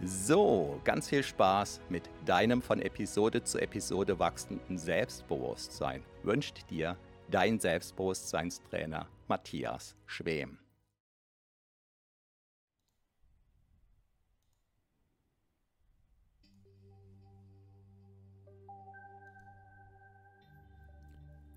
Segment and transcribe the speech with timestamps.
[0.00, 6.96] So, ganz viel Spaß mit deinem von Episode zu Episode wachsenden Selbstbewusstsein wünscht dir
[7.28, 10.58] dein Selbstbewusstseinstrainer Matthias Schwem.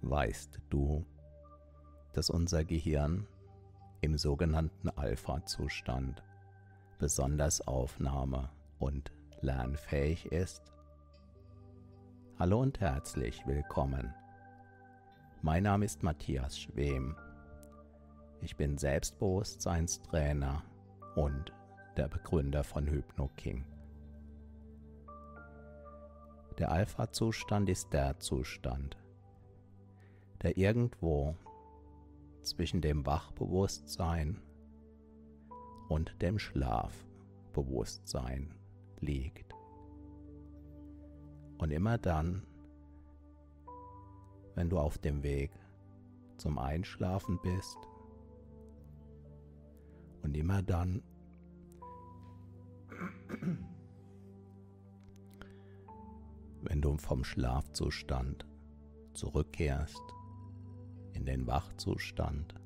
[0.01, 1.05] Weißt du,
[2.13, 3.27] dass unser Gehirn
[4.01, 6.23] im sogenannten Alpha-Zustand
[7.01, 10.71] besonders aufnahme- und lernfähig ist?
[12.37, 14.13] Hallo und herzlich willkommen.
[15.41, 17.15] Mein Name ist Matthias Schwem.
[18.41, 20.61] Ich bin Selbstbewusstseinstrainer
[21.15, 21.51] und
[21.97, 23.65] der Begründer von HypnoKing.
[26.59, 28.95] Der Alpha-Zustand ist der Zustand,
[30.43, 31.35] der irgendwo
[32.43, 34.39] zwischen dem Wachbewusstsein
[35.91, 38.55] und dem Schlafbewusstsein
[39.01, 39.53] liegt.
[41.57, 42.47] Und immer dann,
[44.55, 45.51] wenn du auf dem Weg
[46.37, 47.77] zum Einschlafen bist
[50.21, 51.03] und immer dann,
[56.61, 58.47] wenn du vom Schlafzustand
[59.11, 60.01] zurückkehrst
[61.11, 62.60] in den Wachzustand,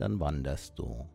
[0.00, 1.06] dann wanderst du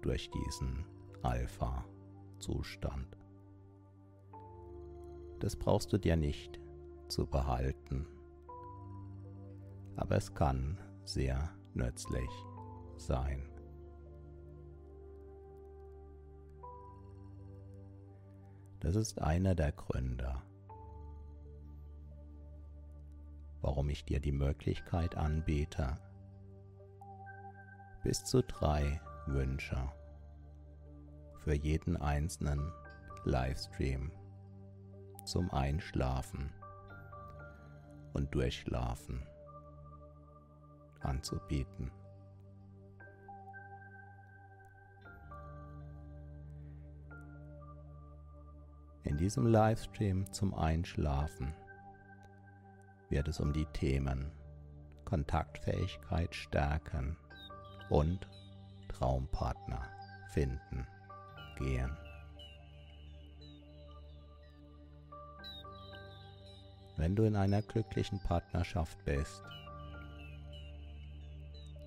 [0.00, 0.86] durch diesen
[1.22, 3.18] Alpha-Zustand.
[5.38, 6.58] Das brauchst du dir nicht
[7.08, 8.06] zu behalten,
[9.96, 12.30] aber es kann sehr nützlich
[12.96, 13.46] sein.
[18.80, 20.40] Das ist einer der Gründe,
[23.60, 25.98] warum ich dir die Möglichkeit anbiete,
[28.02, 29.92] bis zu drei Wünsche
[31.44, 32.72] für jeden einzelnen
[33.24, 34.12] Livestream
[35.24, 36.52] zum Einschlafen
[38.12, 39.26] und Durchschlafen
[41.00, 41.90] anzubieten.
[49.04, 51.54] In diesem Livestream zum Einschlafen
[53.08, 54.30] wird es um die Themen
[55.04, 57.16] Kontaktfähigkeit stärken,
[57.90, 58.26] und
[58.88, 59.82] Traumpartner
[60.32, 60.86] finden
[61.56, 61.96] gehen.
[66.96, 69.42] Wenn du in einer glücklichen Partnerschaft bist,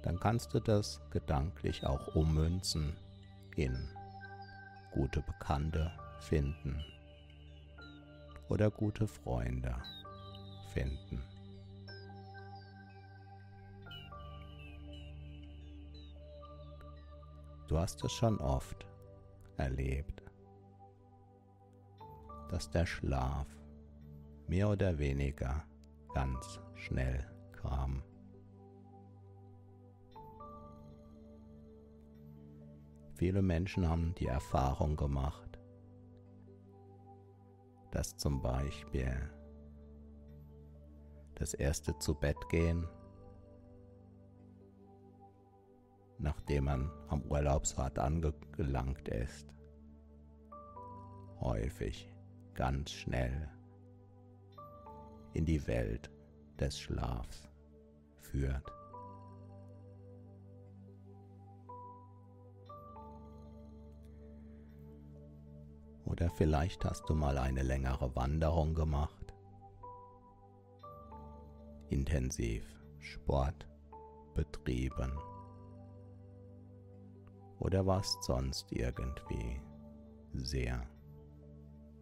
[0.04, 2.96] dann kannst du das gedanklich auch ummünzen
[3.56, 3.90] in
[4.92, 6.84] gute Bekannte finden
[8.50, 9.76] oder gute Freunde
[10.74, 11.22] finden.
[17.72, 18.86] Du hast es schon oft
[19.56, 20.22] erlebt,
[22.50, 23.47] dass der Schlaf
[24.46, 25.64] mehr oder weniger
[26.14, 28.03] ganz schnell kam.
[33.16, 35.58] Viele Menschen haben die Erfahrung gemacht,
[37.91, 39.32] dass zum Beispiel
[41.35, 42.85] das erste zu Bett gehen
[46.22, 49.47] nachdem man am Urlaubsort angelangt ist.
[51.40, 52.08] Häufig
[52.53, 53.50] ganz schnell
[55.34, 56.12] in die Welt
[56.59, 57.50] des Schlafs
[58.20, 58.72] führt.
[66.06, 69.34] Oder vielleicht hast du mal eine längere Wanderung gemacht,
[71.90, 72.64] intensiv
[73.00, 73.68] Sport
[74.35, 75.18] betrieben
[77.61, 79.61] oder warst sonst irgendwie
[80.34, 80.84] sehr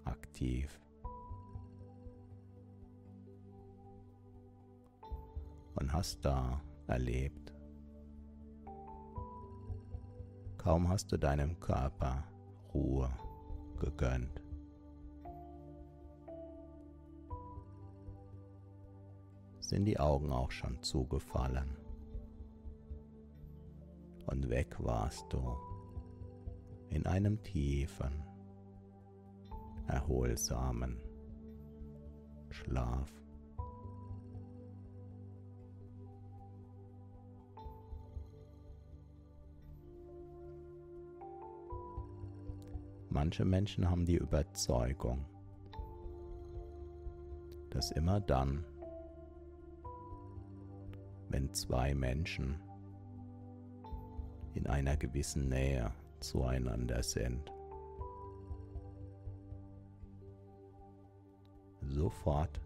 [0.05, 0.79] aktiv.
[5.75, 7.53] Und hast da erlebt,
[10.57, 12.23] kaum hast du deinem Körper
[12.73, 13.09] Ruhe
[13.79, 14.41] gegönnt.
[19.59, 21.78] Sind die Augen auch schon zugefallen
[24.29, 25.57] und weg warst du
[26.89, 28.23] in einem tiefen,
[29.87, 31.01] erholsamen
[32.49, 33.11] Schlaf.
[43.09, 45.25] Manche Menschen haben die Überzeugung,
[47.71, 48.63] dass immer dann,
[51.29, 52.59] wenn zwei Menschen
[54.59, 57.49] in einer gewissen Nähe zueinander sind,
[61.81, 62.59] sofort.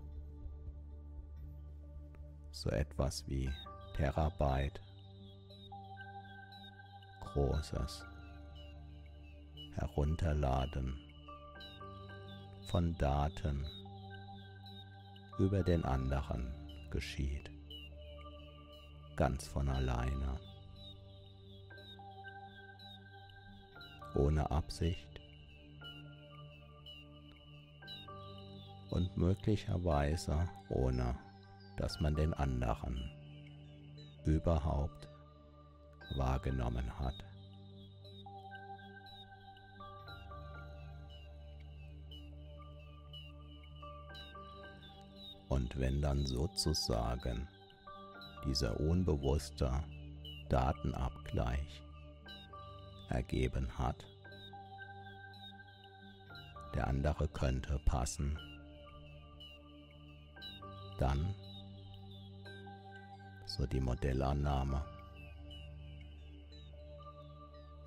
[2.51, 3.49] So etwas wie
[3.95, 4.81] Terabyte.
[7.21, 8.05] Großes.
[9.75, 10.97] Herunterladen.
[12.71, 13.65] Von Daten.
[15.37, 16.51] Über den anderen
[16.91, 17.49] geschieht,
[19.15, 20.39] ganz von alleine,
[24.15, 25.19] ohne Absicht
[28.89, 31.15] und möglicherweise ohne
[31.77, 33.09] dass man den anderen
[34.25, 35.07] überhaupt
[36.15, 37.15] wahrgenommen hat.
[45.49, 47.47] Und wenn dann sozusagen
[48.45, 49.71] dieser unbewusste
[50.49, 51.83] Datenabgleich
[53.09, 54.05] ergeben hat,
[56.75, 58.37] der andere könnte passen,
[60.97, 61.33] dann,
[63.45, 64.83] so die Modellannahme,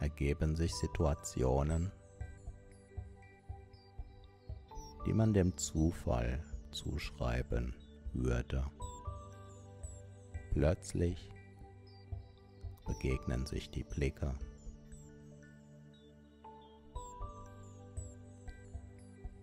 [0.00, 1.90] ergeben sich Situationen,
[5.06, 7.74] die man dem Zufall zuschreiben
[8.12, 8.64] würde.
[10.52, 11.30] Plötzlich
[12.86, 14.34] begegnen sich die Blicke.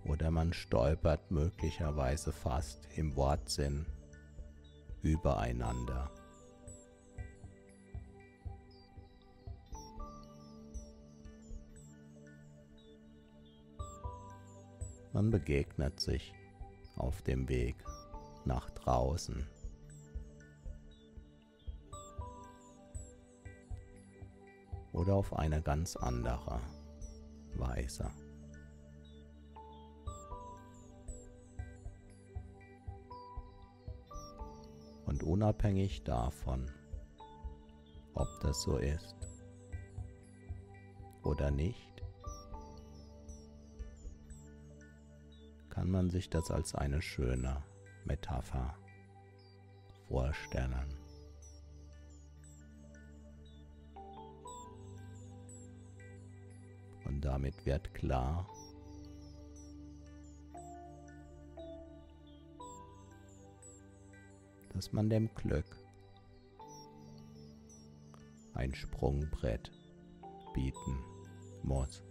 [0.06, 3.86] Oder man stolpert möglicherweise fast im Wortsinn
[5.02, 6.12] übereinander.
[15.14, 16.34] Man begegnet sich
[16.96, 17.76] auf dem Weg
[18.46, 19.48] nach draußen.
[24.92, 26.60] Oder auf eine ganz andere
[27.56, 28.12] Weise.
[35.24, 36.70] Unabhängig davon,
[38.14, 39.16] ob das so ist
[41.24, 42.04] oder nicht,
[45.70, 47.64] kann man sich das als eine schöne
[48.06, 48.76] Metapher
[50.08, 50.94] vorstellen.
[57.06, 58.48] Und damit wird klar,
[64.74, 65.66] dass man dem Glück
[68.54, 69.72] ein Sprungbrett
[70.54, 70.98] bieten
[71.64, 72.04] muss.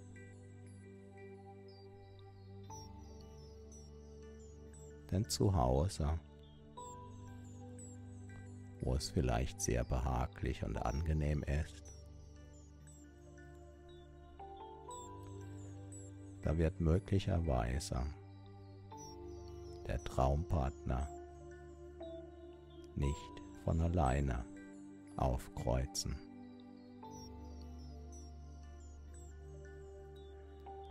[5.12, 6.18] denn zu Hause,
[8.80, 11.82] wo es vielleicht sehr behaglich und angenehm ist,
[16.40, 18.02] da wird möglicherweise
[19.86, 21.06] der Traumpartner
[22.96, 24.44] nicht von alleine
[25.16, 26.16] aufkreuzen.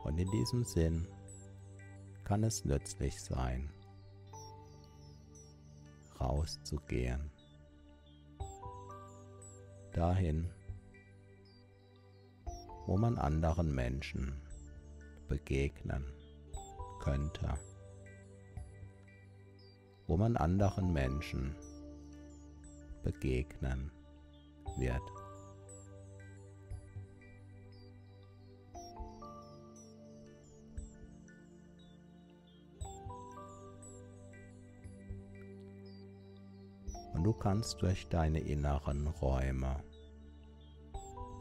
[0.04, 1.08] Und in diesem Sinn
[2.24, 3.70] kann es nützlich sein,
[6.20, 7.32] rauszugehen.
[9.94, 10.50] Dahin,
[12.88, 14.42] wo man anderen Menschen
[15.28, 16.06] begegnen
[17.00, 17.54] könnte,
[20.08, 21.71] wo man anderen Menschen begegnen
[23.04, 23.92] begegnen
[24.78, 25.02] wird.
[37.14, 39.84] Und du kannst durch deine inneren Räume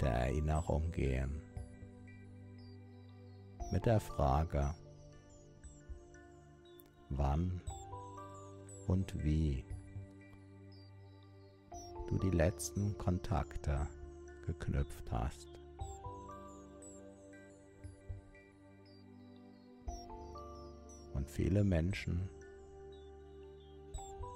[0.00, 1.40] der Erinnerung gehen
[3.70, 4.74] mit der Frage,
[7.08, 7.62] wann
[8.88, 9.64] und wie
[12.10, 13.86] du die letzten Kontakte
[14.44, 15.46] geknüpft hast.
[21.14, 22.28] Und viele Menschen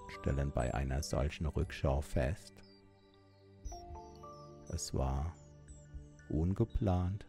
[0.08, 2.54] stellen bei einer solchen Rückschau fest,
[4.68, 5.34] es war
[6.28, 7.26] ungeplant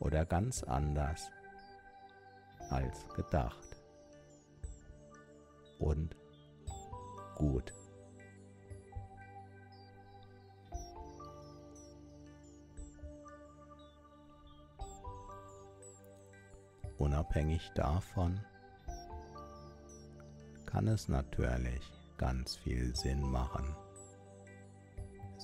[0.00, 1.30] oder ganz anders
[2.70, 3.76] als gedacht
[5.78, 6.16] und
[7.36, 7.72] gut.
[17.26, 18.40] Unabhängig davon
[20.64, 21.82] kann es natürlich
[22.18, 23.74] ganz viel Sinn machen.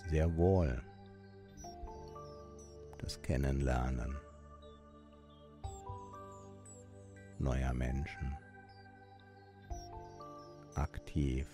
[0.09, 0.81] Sehr wohl
[2.99, 4.17] das Kennenlernen
[7.41, 8.37] neuer Menschen
[10.77, 11.49] aktiv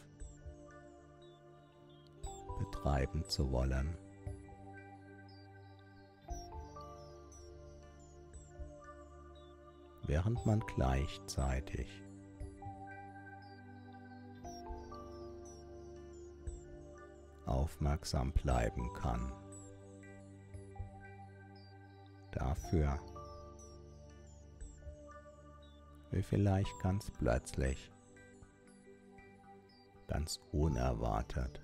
[2.58, 3.96] betreiben zu wollen.
[10.08, 12.02] Während man gleichzeitig
[17.44, 19.32] aufmerksam bleiben kann.
[22.32, 22.98] Dafür,
[26.10, 27.92] wie vielleicht ganz plötzlich,
[30.06, 31.60] ganz unerwartet,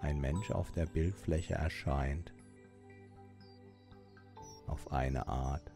[0.00, 2.35] ein Mensch auf der Bildfläche erscheint,
[4.76, 5.72] auf eine Art,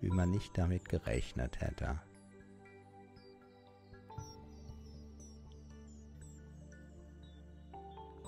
[0.00, 2.00] wie man nicht damit gerechnet hätte.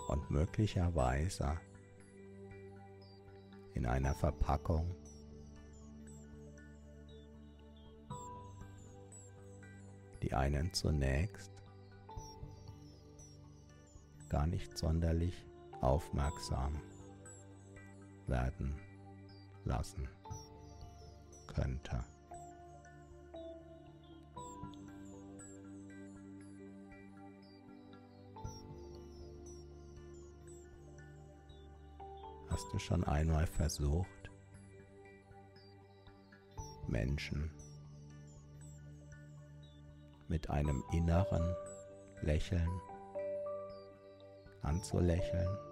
[0.08, 1.56] Und möglicherweise
[3.74, 4.92] in einer Verpackung,
[10.20, 11.52] die einen zunächst
[14.28, 15.46] gar nicht sonderlich
[15.80, 16.89] aufmerksam
[18.30, 18.74] werden
[19.64, 20.08] lassen
[21.48, 22.04] könnte.
[32.48, 34.30] Hast du schon einmal versucht,
[36.88, 37.50] Menschen
[40.28, 41.54] mit einem inneren
[42.22, 42.70] Lächeln
[44.62, 45.69] anzulächeln?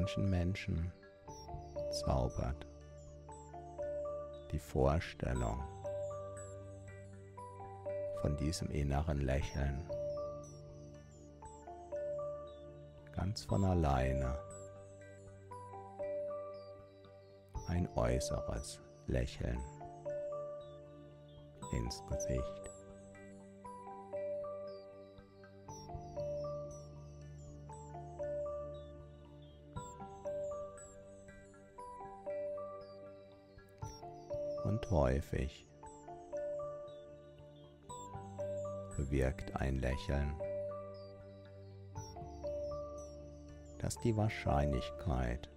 [0.00, 0.90] Manchen Menschen
[1.90, 2.66] zaubert
[4.50, 5.62] die Vorstellung
[8.22, 9.86] von diesem inneren Lächeln
[13.12, 14.38] ganz von alleine
[17.68, 19.60] ein äußeres Lächeln
[21.72, 22.69] ins Gesicht.
[34.90, 35.66] Häufig
[38.96, 40.34] bewirkt ein Lächeln,
[43.78, 45.48] dass die Wahrscheinlichkeit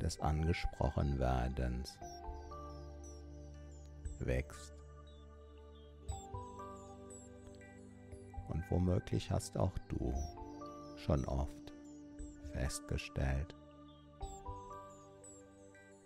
[0.00, 1.96] des Angesprochenwerdens
[4.18, 4.74] wächst.
[8.48, 10.12] Und womöglich hast auch du
[10.96, 11.72] schon oft
[12.52, 13.54] festgestellt,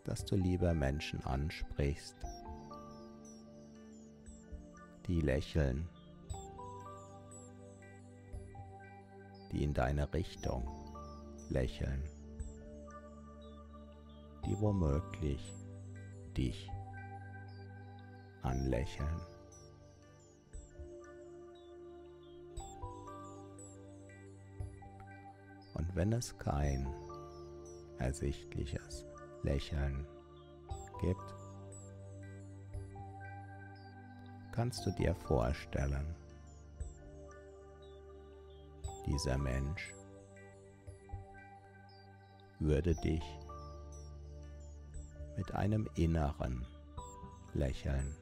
[0.06, 2.14] dass du lieber Menschen ansprichst,
[5.08, 5.88] die lächeln,
[9.50, 10.64] die in deine Richtung
[11.50, 12.04] lächeln,
[14.44, 15.52] die womöglich
[16.36, 16.70] dich
[18.42, 19.20] anlächeln.
[25.74, 26.86] Und wenn es kein
[27.98, 29.04] ersichtliches
[29.42, 30.06] Lächeln
[31.00, 31.34] gibt,
[34.52, 36.14] kannst du dir vorstellen,
[39.06, 39.92] dieser Mensch
[42.58, 43.22] würde dich
[45.36, 46.66] mit einem inneren
[47.52, 48.16] Lächeln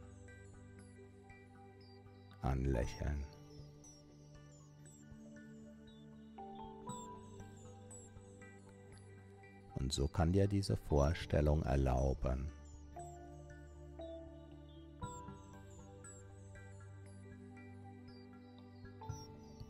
[2.43, 3.25] anlächeln.
[9.85, 12.51] Und so kann dir diese Vorstellung erlauben,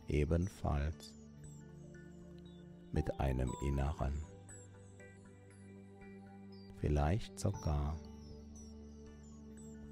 [0.07, 1.13] ebenfalls
[2.93, 4.23] mit einem inneren,
[6.79, 7.97] vielleicht sogar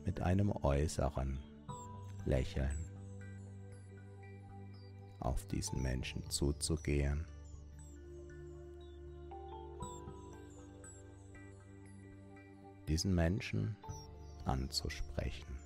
[0.05, 1.37] mit einem äußeren
[2.23, 2.77] Lächeln
[5.19, 7.25] auf diesen Menschen zuzugehen.
[12.93, 13.75] Diesen Menschen
[14.45, 15.57] anzusprechen.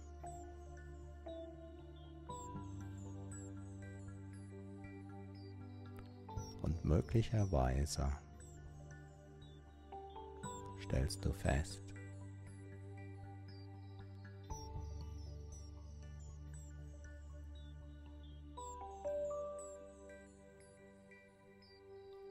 [6.62, 8.10] Und möglicherweise
[10.82, 11.82] stellst du fest,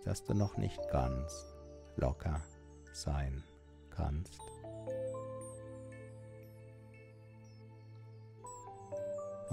[0.06, 1.44] dass du noch nicht ganz
[1.96, 2.40] locker
[2.94, 3.44] sein
[3.90, 4.55] kannst.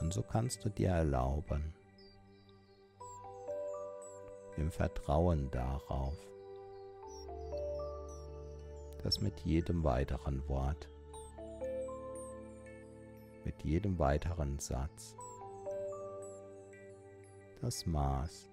[0.04, 1.74] Und so kannst du dir erlauben,
[4.58, 6.18] im Vertrauen darauf,
[9.02, 10.90] dass mit jedem weiteren Wort,
[13.46, 15.16] mit jedem weiteren Satz
[17.62, 18.52] das Maß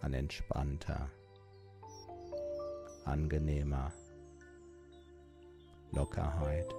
[0.00, 1.10] an entspannter,
[3.04, 3.92] angenehmer
[5.92, 6.74] Lockerheit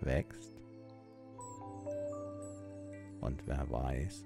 [0.00, 0.52] wächst.
[3.20, 4.24] Und wer weiß,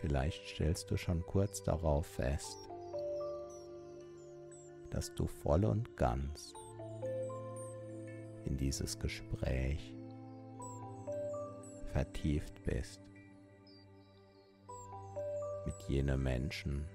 [0.00, 2.56] vielleicht stellst du schon kurz darauf fest,
[4.90, 6.52] dass du voll und ganz
[8.44, 9.94] in dieses Gespräch
[11.92, 13.00] vertieft bist
[15.64, 16.86] mit jenem Menschen,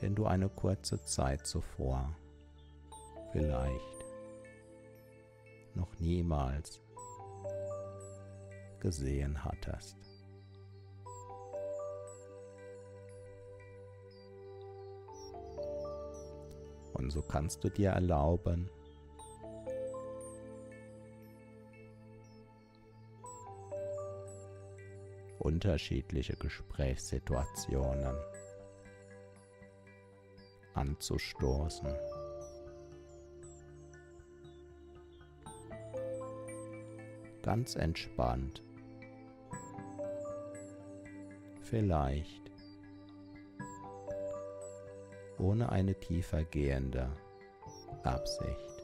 [0.00, 2.14] den du eine kurze Zeit zuvor
[3.32, 4.04] vielleicht
[5.74, 6.80] noch niemals
[8.80, 9.96] gesehen hattest.
[16.94, 18.68] Und so kannst du dir erlauben,
[25.38, 28.14] unterschiedliche Gesprächssituationen
[30.74, 32.09] anzustoßen.
[37.42, 38.62] Ganz entspannt.
[41.62, 42.50] Vielleicht
[45.38, 47.10] ohne eine tiefer gehende
[48.02, 48.82] Absicht.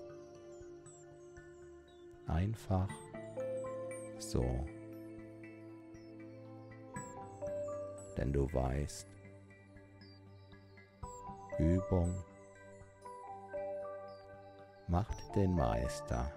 [2.26, 2.88] Einfach
[4.18, 4.66] so.
[8.16, 9.06] Denn du weißt,
[11.58, 12.14] Übung
[14.88, 16.32] macht den Meister.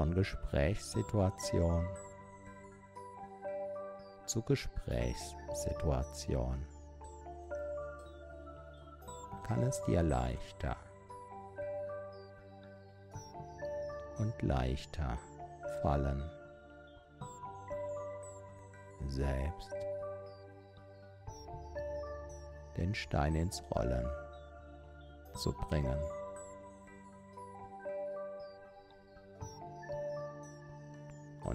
[0.00, 1.86] Von Gesprächssituation
[4.24, 6.64] zu Gesprächssituation
[9.46, 10.74] kann es dir leichter
[14.16, 15.18] und leichter
[15.82, 16.30] fallen.
[19.08, 19.76] Selbst
[22.78, 24.08] den Stein ins Rollen
[25.34, 25.98] zu bringen.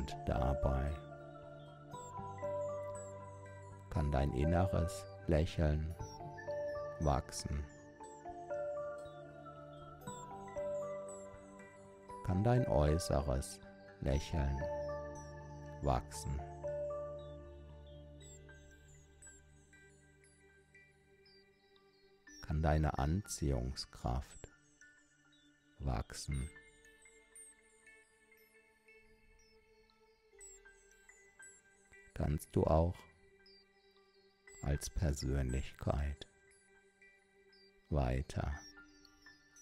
[0.06, 0.92] Und dabei
[3.90, 5.96] kann dein inneres Lächeln
[7.00, 7.66] wachsen.
[12.24, 13.60] kann dein äußeres
[14.02, 14.60] Lächeln
[15.82, 16.40] wachsen.
[22.46, 24.52] Kann deine Anziehungskraft
[25.80, 26.50] wachsen.
[32.16, 32.98] Kannst du auch
[34.64, 36.28] als Persönlichkeit
[37.90, 38.58] weiter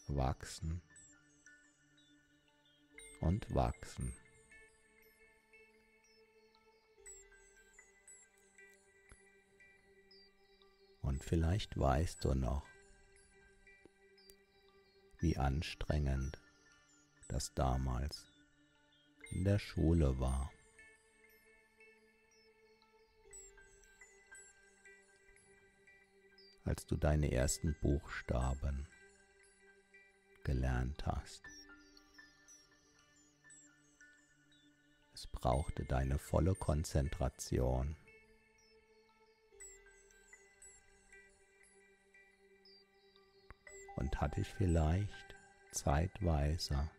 [0.07, 0.83] wachsen
[3.21, 4.15] und wachsen.
[11.01, 12.67] Und vielleicht weißt du noch,
[15.17, 16.39] wie anstrengend
[17.29, 18.27] das damals
[19.31, 20.52] in der Schule war.
[26.65, 28.87] Als du deine ersten Buchstaben
[30.43, 31.43] gelernt hast.
[35.13, 37.95] Es brauchte deine volle Konzentration.
[43.95, 45.35] Und hat dich vielleicht
[45.71, 46.89] zeitweise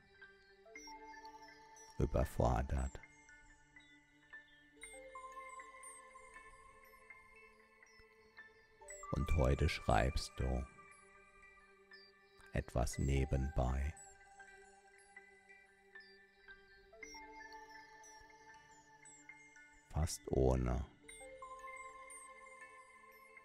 [1.98, 3.03] überfordert.
[9.16, 10.66] Und heute schreibst du
[12.52, 13.94] etwas nebenbei.
[19.92, 20.84] Fast ohne,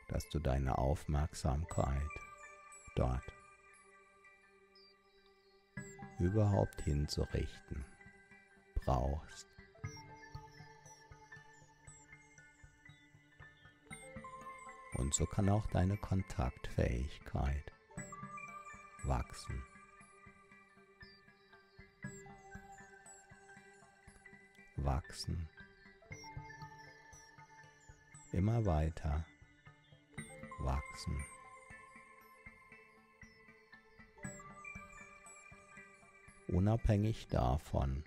[0.07, 2.09] dass du deine Aufmerksamkeit
[2.95, 3.31] dort
[6.17, 7.85] überhaupt hinzurichten
[8.73, 9.48] brauchst.
[14.95, 17.71] Und so kann auch deine Kontaktfähigkeit
[19.03, 19.63] wachsen.
[24.77, 25.49] Wachsen.
[28.31, 29.25] Immer weiter
[30.59, 31.25] wachsen.
[36.47, 38.03] Unabhängig davon,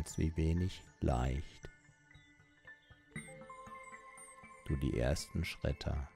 [0.00, 1.68] als wie wenig leicht.
[4.66, 6.08] Du die ersten Schritte.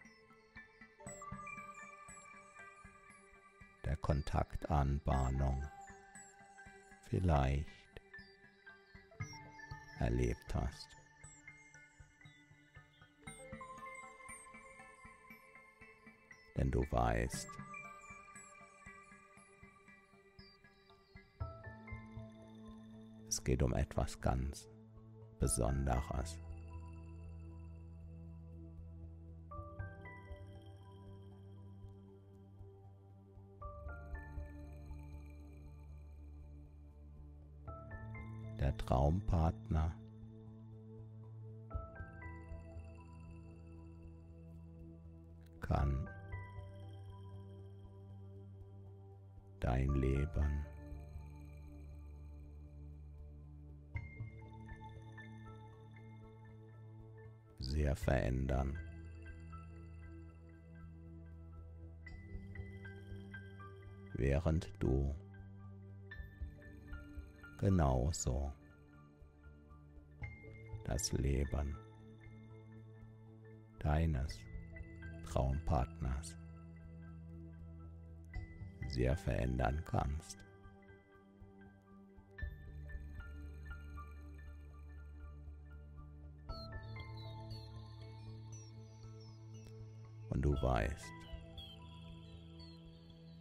[3.85, 5.63] Der Kontaktanbahnung.
[7.11, 7.69] Vielleicht
[9.99, 10.89] erlebt hast.
[16.57, 17.49] Denn du weißt,
[23.35, 24.69] es geht um etwas ganz
[25.41, 26.39] Besonderes.
[38.61, 39.93] der Traumpartner.
[45.61, 46.09] kann
[49.61, 50.65] dein Leben
[57.75, 58.79] sehr verändern.
[64.15, 65.13] Während du
[67.59, 68.53] genauso
[70.85, 71.77] das Leben
[73.81, 74.39] deines
[75.27, 76.37] Traumpartners
[78.87, 80.39] sehr verändern kannst.
[90.35, 91.13] Und du weißt,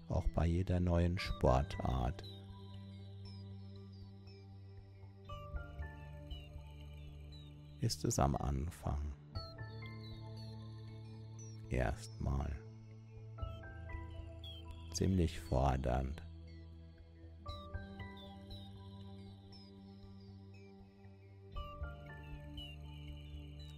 [0.10, 2.24] auch bei jeder neuen Sportart
[7.82, 9.14] ist es am Anfang
[11.70, 12.56] erstmal
[14.94, 16.22] ziemlich fordernd.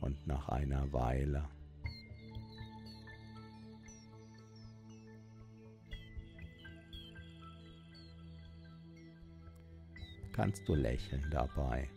[0.01, 1.47] Und nach einer Weile
[10.35, 11.89] kannst du lächeln dabei.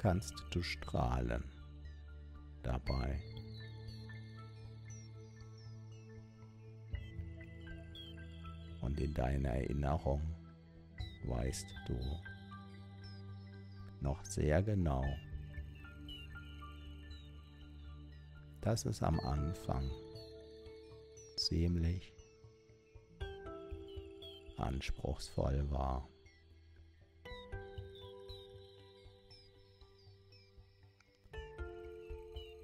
[0.00, 1.44] kannst du strahlen
[2.62, 3.20] dabei.
[8.80, 10.22] Und in deiner Erinnerung
[11.24, 12.00] weißt du
[14.00, 15.04] noch sehr genau,
[18.62, 19.90] dass es am Anfang
[21.36, 22.10] ziemlich
[24.60, 26.08] anspruchsvoll war.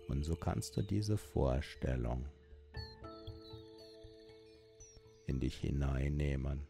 [0.09, 2.25] Und so kannst du diese Vorstellung
[5.27, 6.67] in dich hineinnehmen.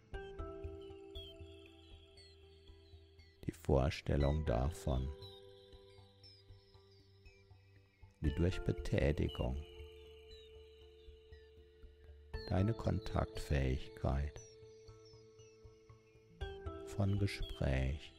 [3.46, 5.08] Die Vorstellung davon,
[8.20, 9.62] wie durch Betätigung
[12.48, 14.40] deine Kontaktfähigkeit
[16.96, 18.14] von Gespräch.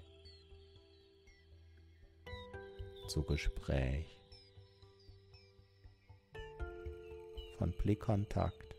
[3.08, 4.20] Zu Gespräch.
[7.58, 8.76] Von Blickkontakt.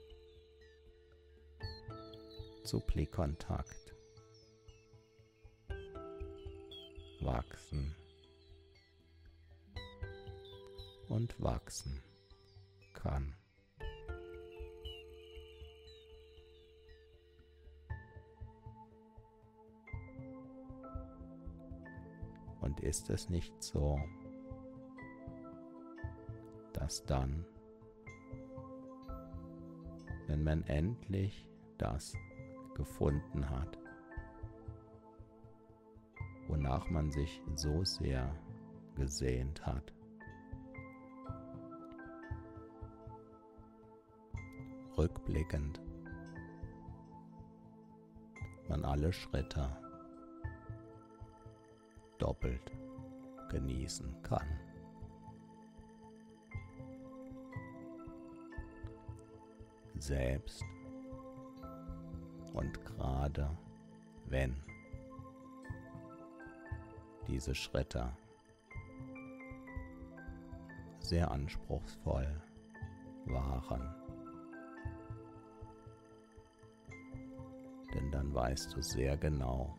[2.64, 3.94] Zu Blickkontakt.
[7.20, 7.96] Wachsen.
[11.08, 12.00] Und wachsen
[12.94, 13.38] kann.
[22.68, 23.98] Und ist es nicht so,
[26.74, 27.46] dass dann,
[30.26, 32.12] wenn man endlich das
[32.74, 33.78] gefunden hat,
[36.46, 38.37] wonach man sich so sehr
[38.96, 39.94] gesehnt hat,
[44.98, 45.81] rückblickend
[48.68, 49.88] man alle Schritte
[52.18, 52.72] doppelt
[53.50, 54.46] genießen kann.
[59.98, 60.62] Selbst
[62.52, 63.50] und gerade
[64.26, 64.57] wenn
[67.26, 68.11] diese Schritte
[70.98, 72.42] sehr anspruchsvoll
[73.26, 73.94] waren.
[77.94, 79.76] Denn dann weißt du sehr genau,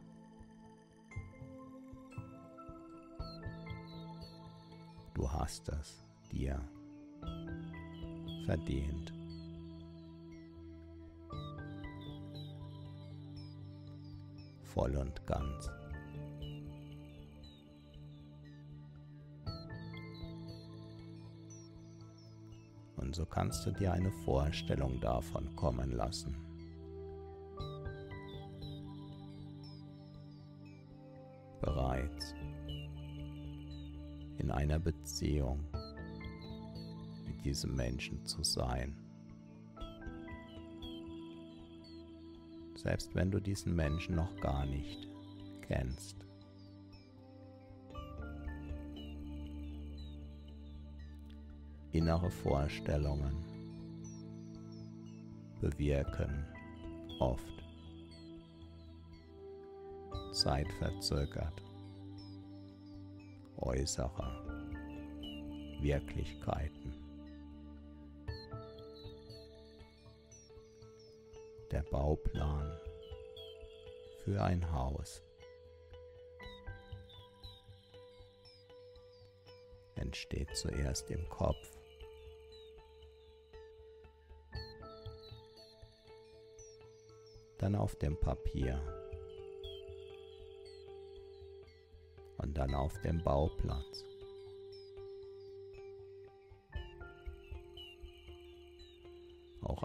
[5.40, 6.62] hast es dir
[8.46, 9.14] verdient.
[14.64, 15.72] Voll und ganz.
[22.98, 26.49] Und so kannst du dir eine Vorstellung davon kommen lassen.
[34.70, 35.66] Einer Beziehung
[37.26, 38.96] mit diesem Menschen zu sein.
[42.76, 45.10] Selbst wenn du diesen Menschen noch gar nicht
[45.62, 46.16] kennst.
[51.92, 53.36] Innere Vorstellungen
[55.60, 56.46] bewirken
[57.20, 57.44] oft
[60.32, 61.64] zeitverzögert
[63.58, 64.49] äußere
[65.82, 66.94] Wirklichkeiten.
[71.72, 72.78] Der Bauplan
[74.24, 75.22] für ein Haus
[79.96, 81.78] entsteht zuerst im Kopf.
[87.58, 88.82] Dann auf dem Papier.
[92.42, 94.09] und dann auf dem Bauplatz.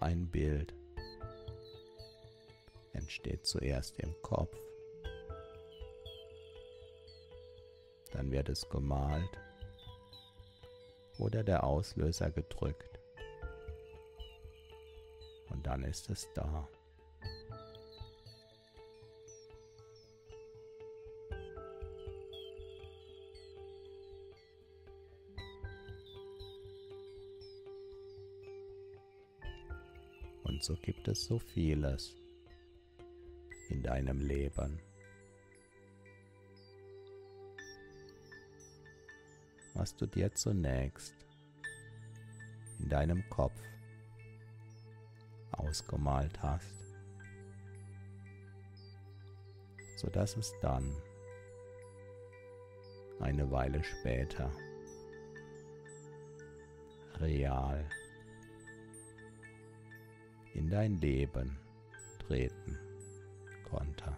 [0.05, 0.75] Ein Bild
[2.93, 4.55] entsteht zuerst im Kopf,
[8.12, 9.31] dann wird es gemalt
[11.19, 13.01] oder der Auslöser gedrückt
[15.49, 16.69] und dann ist es da.
[30.55, 32.14] Und so gibt es so vieles
[33.71, 34.79] in deinem Leben.
[39.75, 41.17] Was du dir zunächst
[42.79, 43.61] in deinem Kopf
[45.51, 46.71] ausgemalt hast,
[49.97, 50.97] sodass es dann
[53.19, 54.53] eine Weile später
[57.17, 57.90] real
[60.55, 61.59] in dein Leben
[62.19, 62.79] treten
[63.69, 64.17] konnte.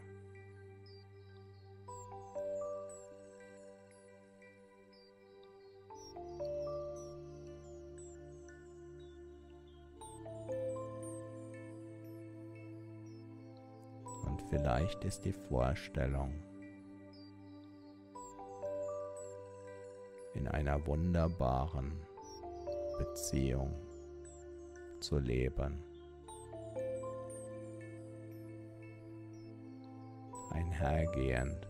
[14.25, 16.33] Und vielleicht ist die Vorstellung,
[20.35, 21.99] in einer wunderbaren
[22.99, 23.75] Beziehung
[25.01, 25.95] zu leben.
[30.76, 31.68] Einhergehend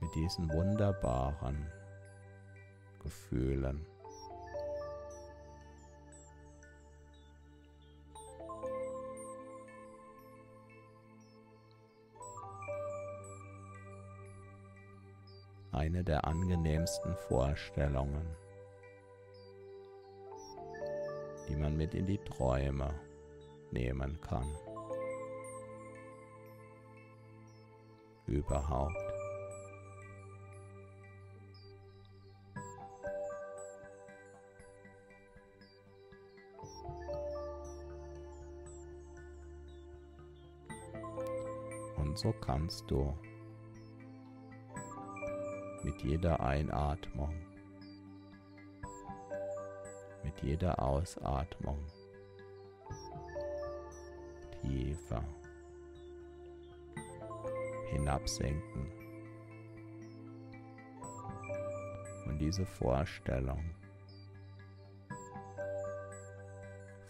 [0.00, 1.66] mit diesen wunderbaren
[3.02, 3.86] Gefühlen.
[15.72, 18.26] Eine der angenehmsten Vorstellungen,
[21.48, 22.94] die man mit in die Träume
[23.70, 24.65] nehmen kann.
[28.26, 28.94] Überhaupt.
[41.96, 43.14] Und so kannst du
[45.82, 47.34] mit jeder Einatmung,
[50.24, 51.78] mit jeder Ausatmung
[54.62, 55.22] tiefer
[57.90, 58.90] hinabsenken.
[62.26, 63.64] Und diese Vorstellung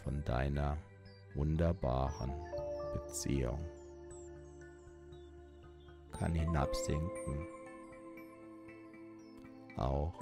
[0.05, 0.77] von deiner
[1.35, 2.33] wunderbaren
[2.93, 3.59] Beziehung
[6.13, 7.47] kann hinabsinken,
[9.77, 10.15] auch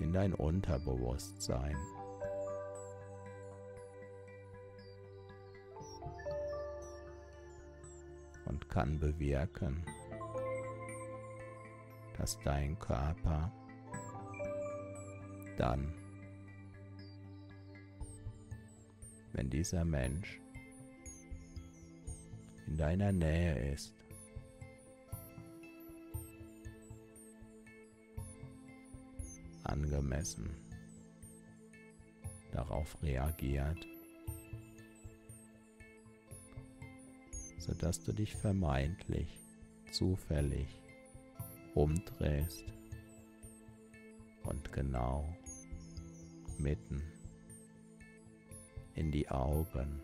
[0.00, 1.76] in dein Unterbewusstsein.
[8.72, 9.84] Kann bewirken,
[12.16, 13.52] dass dein Körper
[15.58, 15.92] dann,
[19.34, 20.40] wenn dieser Mensch
[22.66, 23.94] in deiner Nähe ist,
[29.64, 30.48] angemessen
[32.52, 33.91] darauf reagiert,
[37.62, 39.38] sodass du dich vermeintlich
[39.92, 40.66] zufällig
[41.74, 42.64] umdrehst
[44.42, 45.24] und genau
[46.58, 47.00] mitten
[48.96, 50.02] in die Augen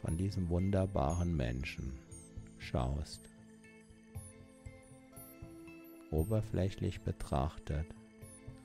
[0.00, 1.92] von diesem wunderbaren Menschen
[2.58, 3.28] schaust.
[6.10, 7.86] Oberflächlich betrachtet,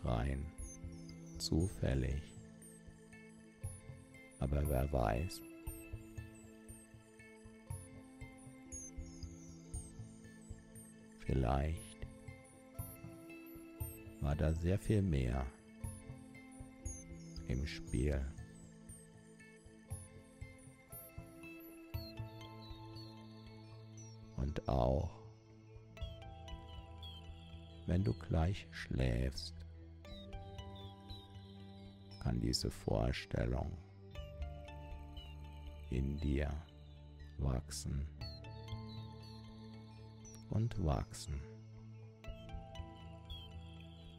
[0.03, 0.45] rein,
[1.37, 2.21] zufällig.
[4.39, 5.41] Aber wer weiß,
[11.27, 12.07] vielleicht
[14.21, 15.45] war da sehr viel mehr
[17.47, 18.25] im Spiel.
[24.37, 25.11] Und auch,
[27.87, 29.53] wenn du gleich schläfst,
[32.21, 33.77] kann diese Vorstellung
[35.89, 36.51] in dir
[37.37, 38.07] wachsen
[40.57, 41.39] und wachsen,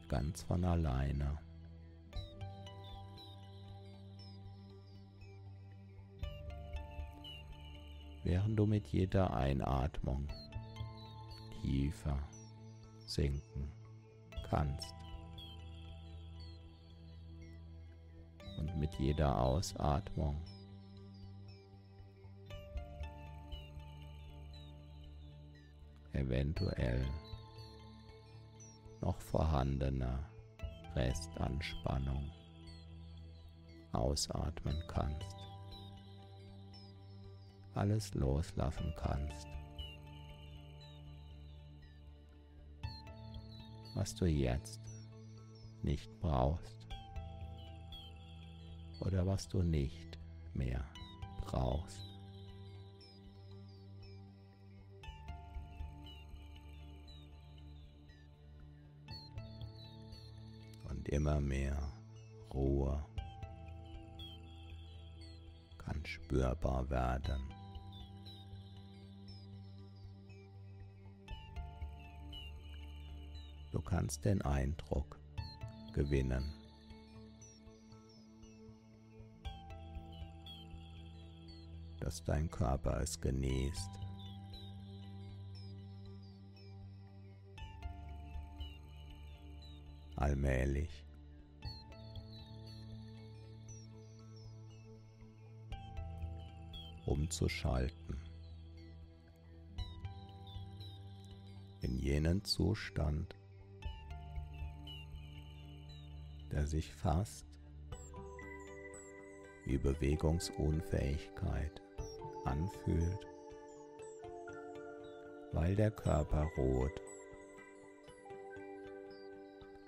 [0.09, 1.37] ganz von alleine.
[8.25, 10.29] während du mit jeder Einatmung
[11.63, 12.19] tiefer
[13.07, 13.73] sinken
[14.51, 14.95] kannst.
[18.59, 20.37] Und mit jeder Ausatmung
[26.19, 27.05] eventuell
[29.01, 30.19] noch vorhandene
[30.95, 32.31] Restanspannung
[33.93, 35.39] ausatmen kannst
[37.79, 39.47] alles loslassen kannst.
[43.95, 44.81] Was du jetzt
[45.83, 46.89] nicht brauchst
[49.01, 50.19] oder was du nicht
[50.55, 50.85] mehr
[51.43, 52.08] brauchst.
[61.09, 61.77] Immer mehr
[62.53, 63.03] Ruhe
[65.79, 67.43] kann spürbar werden.
[73.73, 75.19] Du kannst den Eindruck
[75.93, 76.55] gewinnen.
[82.01, 84.08] dass dein Körper es genießt.
[90.19, 91.09] Allmählich.
[97.09, 98.21] umzuschalten.
[101.81, 103.35] In jenen Zustand,
[106.53, 107.47] der sich fast
[109.65, 111.81] wie Bewegungsunfähigkeit
[112.45, 113.27] anfühlt,
[115.53, 117.01] weil der Körper ruht,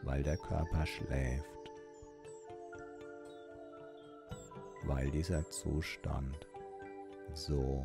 [0.02, 1.70] weil der Körper schläft,
[4.84, 6.48] weil dieser Zustand
[7.34, 7.84] so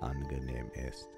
[0.00, 1.08] angenehm ist.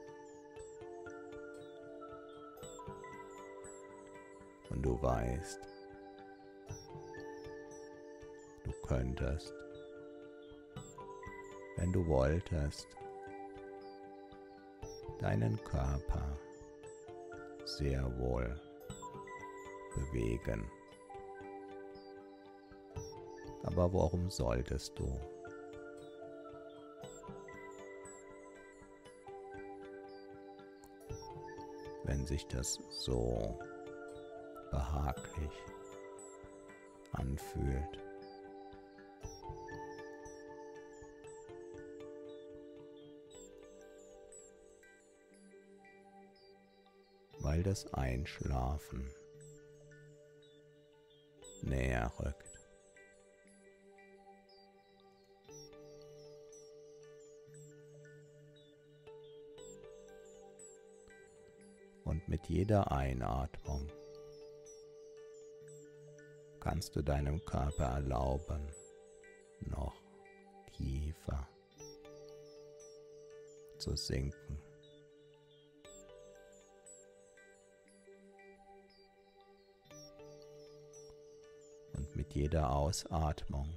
[4.70, 5.60] Und du weißt,
[8.88, 9.52] könntest,
[11.76, 12.88] wenn du wolltest,
[15.20, 16.38] deinen Körper
[17.66, 18.58] sehr wohl
[19.98, 20.70] bewegen.
[23.64, 25.20] Aber warum solltest du?
[32.04, 33.58] Wenn sich das so
[34.70, 35.52] behaglich
[37.12, 37.98] anfühlt.
[47.40, 49.10] Weil das Einschlafen
[51.62, 52.48] näher rückt.
[62.04, 63.86] Und mit jeder Einatmung
[66.60, 68.66] kannst du deinem Körper erlauben,
[69.60, 69.94] noch
[70.76, 71.48] tiefer
[73.78, 74.67] zu sinken.
[82.18, 83.72] Mit jeder Ausatmung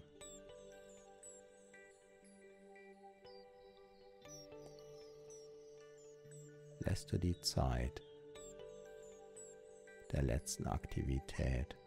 [6.80, 8.02] lässt du die Zeit
[10.12, 11.78] der letzten Aktivität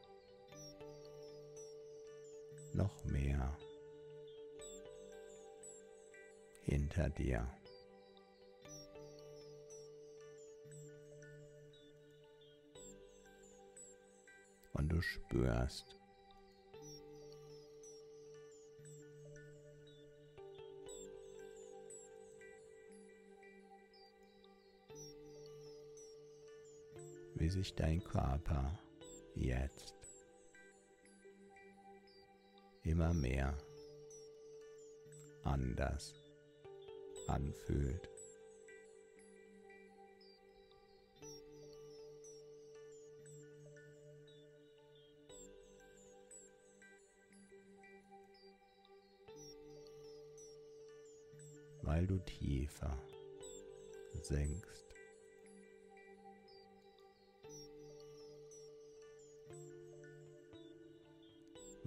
[2.72, 3.59] noch mehr
[6.62, 7.44] hinter dir.
[14.72, 16.03] Und du spürst,
[27.45, 28.78] wie sich dein Körper
[29.34, 29.95] jetzt
[32.84, 33.55] immer mehr
[35.42, 36.14] anders
[37.28, 38.09] anfühlt.
[51.82, 52.99] weil du tiefer
[54.22, 54.93] sinkst.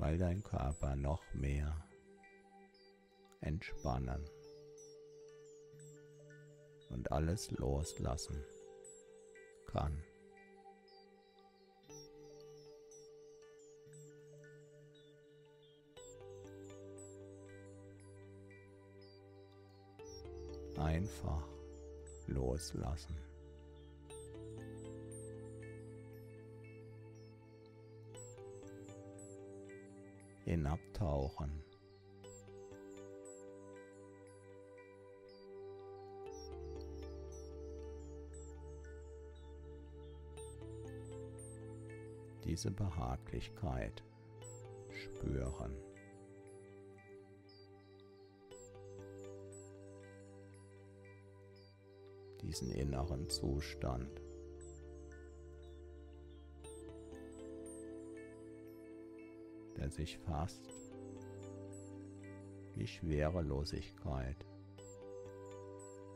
[0.07, 1.75] Weil dein Körper noch mehr
[3.41, 4.23] entspannen
[6.91, 8.41] und alles loslassen
[9.65, 10.01] kann.
[20.77, 21.45] Einfach
[22.27, 23.26] loslassen.
[30.47, 31.61] Hinabtauchen.
[42.45, 44.01] Diese Behaglichkeit
[44.89, 45.75] spüren.
[52.41, 54.21] Diesen inneren Zustand.
[59.77, 60.69] Der sich fast
[62.75, 64.45] wie Schwerelosigkeit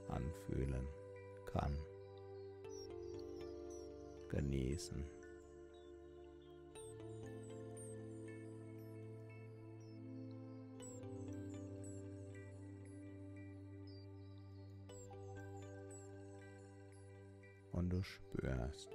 [0.09, 0.88] anfühlen
[1.45, 1.76] kann.
[4.30, 5.03] Genießen.
[17.74, 18.89] Und du spürst,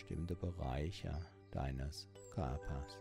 [0.00, 1.14] bestimmte Bereiche
[1.50, 2.98] deines Körpers.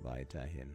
[0.00, 0.72] Weiterhin.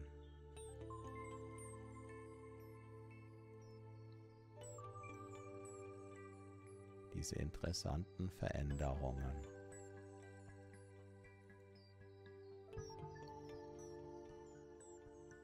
[7.14, 9.32] Diese interessanten Veränderungen.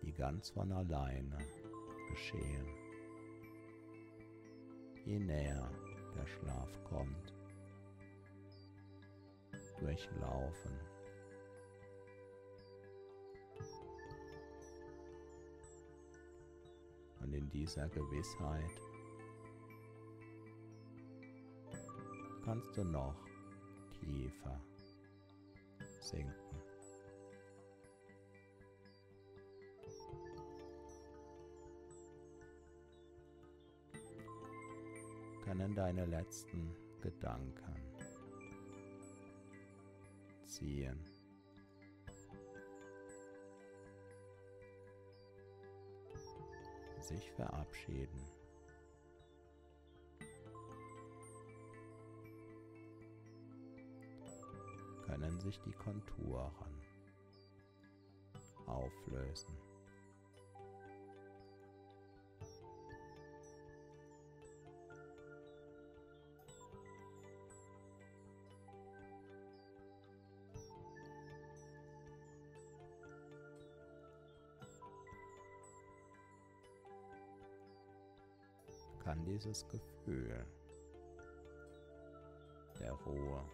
[0.02, 1.38] die ganz von alleine
[2.10, 2.83] geschehen
[5.04, 5.70] je näher
[6.14, 7.32] der Schlaf kommt,
[9.78, 10.78] durchlaufen.
[17.20, 18.80] Und in dieser Gewissheit
[22.44, 23.16] kannst du noch
[24.00, 24.60] tiefer
[26.00, 26.63] sinken.
[35.56, 37.76] Können deine letzten Gedanken
[40.46, 40.98] ziehen.
[47.00, 48.18] sich verabschieden.
[55.04, 56.80] Können sich die Konturen
[58.66, 59.54] auflösen.
[79.44, 80.46] Dieses Gefühl
[82.80, 83.44] der Ruhe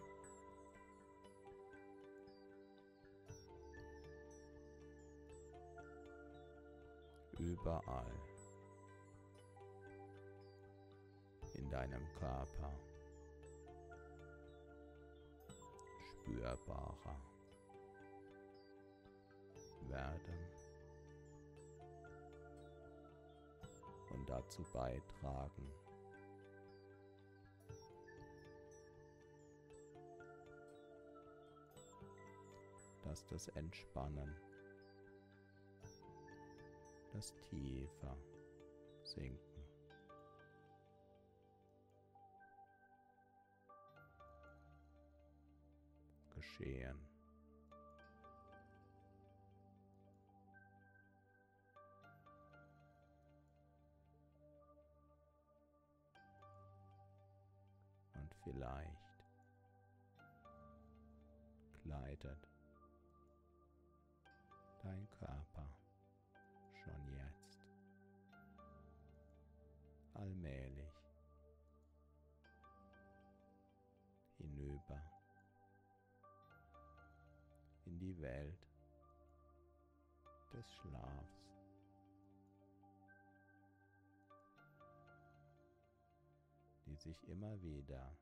[7.37, 8.05] überall
[11.55, 12.71] in deinem Körper
[16.23, 17.17] spürbarer
[19.89, 20.51] werden.
[24.13, 25.80] und dazu beitragen,
[33.11, 34.33] dass das Entspannen,
[37.11, 38.15] das tiefer
[39.03, 39.41] sinken.
[46.33, 46.97] geschehen.
[58.43, 59.11] vielleicht
[61.83, 62.47] gleitet
[78.21, 78.67] Welt
[80.53, 81.51] des Schlafs.
[86.91, 88.17] die sich immer wieder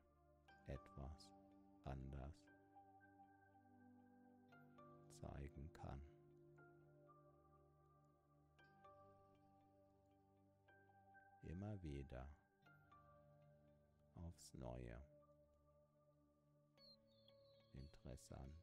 [0.66, 1.32] etwas
[1.84, 2.36] anders
[5.20, 6.00] zeigen kann.
[11.42, 12.28] Immer wieder
[14.14, 15.02] aufs Neue.
[17.72, 18.59] Interessant.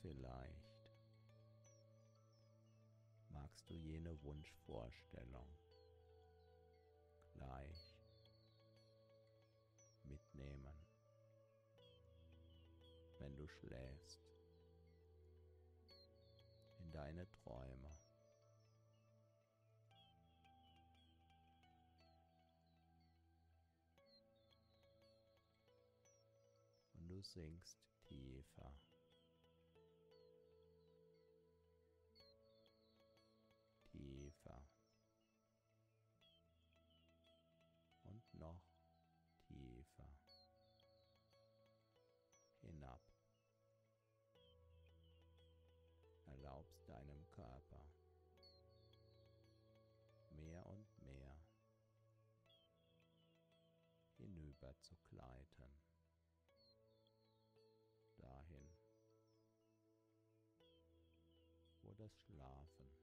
[0.00, 0.70] Vielleicht.
[3.28, 5.46] Magst du jene Wunschvorstellung
[7.32, 7.96] gleich
[10.04, 10.74] mitnehmen,
[13.18, 14.20] wenn du schläfst,
[16.78, 17.96] in deine Träume.
[26.94, 28.74] Und du sinkst tiefer
[54.60, 55.80] hinüber zu gleiten,
[58.18, 58.76] dahin,
[61.82, 62.98] wo das Schlafen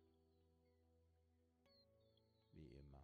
[2.51, 3.03] wie immer,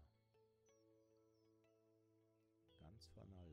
[2.78, 3.53] ganz von alleine